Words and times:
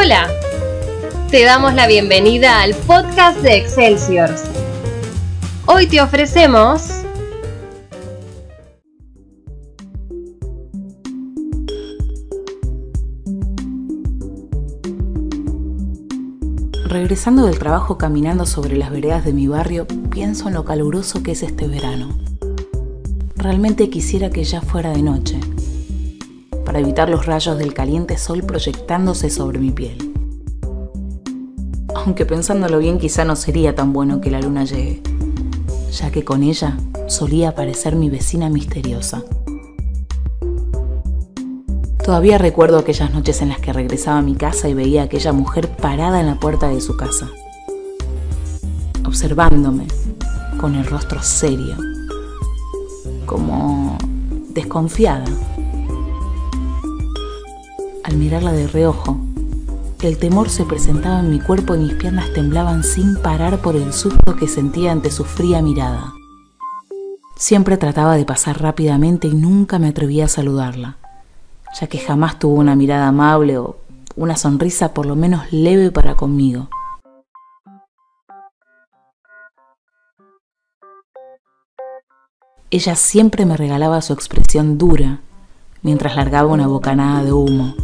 Hola, 0.00 0.28
te 1.28 1.42
damos 1.42 1.74
la 1.74 1.88
bienvenida 1.88 2.62
al 2.62 2.72
podcast 2.72 3.40
de 3.40 3.56
Excelsior. 3.56 4.30
Hoy 5.66 5.88
te 5.88 6.00
ofrecemos... 6.00 7.02
Regresando 16.84 17.46
del 17.46 17.58
trabajo 17.58 17.98
caminando 17.98 18.46
sobre 18.46 18.76
las 18.76 18.92
veredas 18.92 19.24
de 19.24 19.32
mi 19.32 19.48
barrio, 19.48 19.88
pienso 20.10 20.46
en 20.46 20.54
lo 20.54 20.64
caluroso 20.64 21.24
que 21.24 21.32
es 21.32 21.42
este 21.42 21.66
verano. 21.66 22.16
Realmente 23.34 23.90
quisiera 23.90 24.30
que 24.30 24.44
ya 24.44 24.60
fuera 24.60 24.90
de 24.92 25.02
noche, 25.02 25.40
para 26.68 26.80
evitar 26.80 27.08
los 27.08 27.24
rayos 27.24 27.56
del 27.56 27.72
caliente 27.72 28.18
sol 28.18 28.42
proyectándose 28.42 29.30
sobre 29.30 29.58
mi 29.58 29.70
piel. 29.70 30.12
Aunque 31.94 32.26
pensándolo 32.26 32.76
bien 32.76 32.98
quizá 32.98 33.24
no 33.24 33.36
sería 33.36 33.74
tan 33.74 33.94
bueno 33.94 34.20
que 34.20 34.30
la 34.30 34.42
luna 34.42 34.66
llegue, 34.66 35.00
ya 35.90 36.10
que 36.10 36.26
con 36.26 36.42
ella 36.42 36.76
solía 37.06 37.48
aparecer 37.48 37.96
mi 37.96 38.10
vecina 38.10 38.50
misteriosa. 38.50 39.22
Todavía 42.04 42.36
recuerdo 42.36 42.76
aquellas 42.76 43.14
noches 43.14 43.40
en 43.40 43.48
las 43.48 43.60
que 43.60 43.72
regresaba 43.72 44.18
a 44.18 44.22
mi 44.22 44.34
casa 44.34 44.68
y 44.68 44.74
veía 44.74 45.00
a 45.00 45.04
aquella 45.06 45.32
mujer 45.32 45.70
parada 45.70 46.20
en 46.20 46.26
la 46.26 46.38
puerta 46.38 46.68
de 46.68 46.82
su 46.82 46.98
casa, 46.98 47.30
observándome 49.06 49.86
con 50.60 50.74
el 50.74 50.84
rostro 50.84 51.22
serio, 51.22 51.76
como 53.24 53.96
desconfiada. 54.50 55.24
Al 58.08 58.16
mirarla 58.16 58.52
de 58.52 58.66
reojo, 58.66 59.18
el 60.00 60.16
temor 60.16 60.48
se 60.48 60.64
presentaba 60.64 61.20
en 61.20 61.30
mi 61.30 61.40
cuerpo 61.40 61.74
y 61.74 61.78
mis 61.78 61.92
piernas 61.92 62.32
temblaban 62.32 62.82
sin 62.82 63.16
parar 63.20 63.58
por 63.58 63.76
el 63.76 63.92
susto 63.92 64.34
que 64.34 64.48
sentía 64.48 64.92
ante 64.92 65.10
su 65.10 65.24
fría 65.24 65.60
mirada. 65.60 66.14
Siempre 67.36 67.76
trataba 67.76 68.16
de 68.16 68.24
pasar 68.24 68.62
rápidamente 68.62 69.28
y 69.28 69.34
nunca 69.34 69.78
me 69.78 69.88
atrevía 69.88 70.24
a 70.24 70.28
saludarla 70.28 70.96
ya 71.78 71.86
que 71.86 71.98
jamás 71.98 72.38
tuvo 72.38 72.54
una 72.54 72.76
mirada 72.76 73.08
amable 73.08 73.58
o 73.58 73.76
una 74.16 74.36
sonrisa 74.36 74.94
por 74.94 75.06
lo 75.06 75.16
menos 75.16 75.52
leve 75.52 75.90
para 75.90 76.14
conmigo. 76.14 76.68
Ella 82.70 82.96
siempre 82.96 83.46
me 83.46 83.56
regalaba 83.56 84.02
su 84.02 84.12
expresión 84.12 84.76
dura 84.76 85.20
mientras 85.82 86.16
largaba 86.16 86.52
una 86.52 86.66
bocanada 86.66 87.22
de 87.22 87.32
humo, 87.32 87.74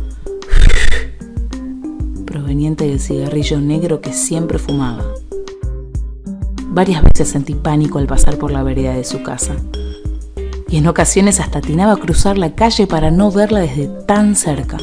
proveniente 2.34 2.88
del 2.88 2.98
cigarrillo 2.98 3.60
negro 3.60 4.00
que 4.00 4.12
siempre 4.12 4.58
fumaba. 4.58 5.04
Varias 6.66 7.00
veces 7.04 7.28
sentí 7.28 7.54
pánico 7.54 8.00
al 8.00 8.08
pasar 8.08 8.38
por 8.38 8.50
la 8.50 8.64
vereda 8.64 8.92
de 8.92 9.04
su 9.04 9.22
casa 9.22 9.54
y 10.66 10.78
en 10.78 10.88
ocasiones 10.88 11.38
hasta 11.38 11.60
atinaba 11.60 11.92
a 11.92 11.96
cruzar 11.96 12.36
la 12.36 12.56
calle 12.56 12.88
para 12.88 13.12
no 13.12 13.30
verla 13.30 13.60
desde 13.60 13.86
tan 13.86 14.34
cerca. 14.34 14.78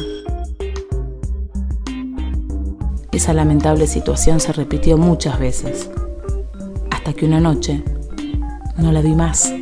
Esa 3.12 3.34
lamentable 3.34 3.86
situación 3.86 4.40
se 4.40 4.54
repitió 4.54 4.96
muchas 4.96 5.38
veces, 5.38 5.90
hasta 6.90 7.12
que 7.12 7.26
una 7.26 7.40
noche 7.40 7.84
no 8.78 8.92
la 8.92 9.02
vi 9.02 9.14
más. 9.14 9.52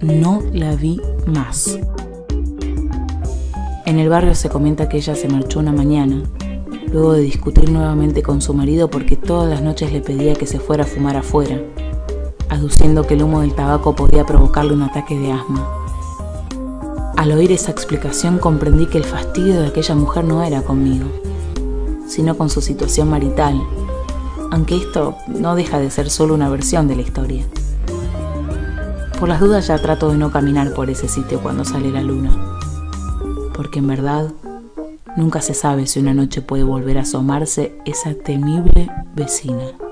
No 0.00 0.42
la 0.52 0.74
vi 0.74 1.00
más. 1.24 1.78
En 3.86 4.00
el 4.00 4.08
barrio 4.08 4.34
se 4.34 4.48
comenta 4.48 4.88
que 4.88 4.96
ella 4.96 5.14
se 5.14 5.28
marchó 5.28 5.60
una 5.60 5.70
mañana, 5.70 6.24
luego 6.86 7.12
de 7.12 7.22
discutir 7.22 7.70
nuevamente 7.70 8.22
con 8.22 8.40
su 8.40 8.54
marido 8.54 8.90
porque 8.90 9.16
todas 9.16 9.48
las 9.48 9.62
noches 9.62 9.92
le 9.92 10.00
pedía 10.00 10.34
que 10.34 10.46
se 10.46 10.60
fuera 10.60 10.84
a 10.84 10.86
fumar 10.86 11.16
afuera 11.16 11.60
aduciendo 12.50 13.06
que 13.06 13.14
el 13.14 13.22
humo 13.22 13.40
del 13.40 13.54
tabaco 13.54 13.94
podía 13.94 14.26
provocarle 14.26 14.74
un 14.74 14.82
ataque 14.82 15.18
de 15.18 15.32
asma. 15.32 15.66
Al 17.16 17.32
oír 17.32 17.52
esa 17.52 17.70
explicación 17.70 18.38
comprendí 18.38 18.86
que 18.86 18.98
el 18.98 19.04
fastidio 19.04 19.60
de 19.60 19.68
aquella 19.68 19.94
mujer 19.94 20.24
no 20.24 20.42
era 20.42 20.62
conmigo, 20.62 21.06
sino 22.08 22.36
con 22.36 22.50
su 22.50 22.60
situación 22.60 23.08
marital, 23.08 23.62
aunque 24.50 24.76
esto 24.76 25.16
no 25.28 25.54
deja 25.54 25.78
de 25.78 25.90
ser 25.90 26.10
solo 26.10 26.34
una 26.34 26.48
versión 26.48 26.88
de 26.88 26.96
la 26.96 27.02
historia. 27.02 27.44
Por 29.18 29.28
las 29.28 29.40
dudas 29.40 29.68
ya 29.68 29.78
trato 29.78 30.10
de 30.10 30.18
no 30.18 30.32
caminar 30.32 30.74
por 30.74 30.90
ese 30.90 31.08
sitio 31.08 31.40
cuando 31.40 31.64
sale 31.64 31.92
la 31.92 32.02
luna, 32.02 32.30
porque 33.54 33.78
en 33.78 33.86
verdad 33.86 34.32
nunca 35.20 35.40
se 35.42 35.54
sabe 35.54 35.86
si 35.86 36.00
una 36.00 36.14
noche 36.14 36.40
puede 36.40 36.64
volver 36.64 36.98
a 36.98 37.02
asomarse 37.02 37.74
esa 37.84 38.14
temible 38.14 38.88
vecina. 39.14 39.89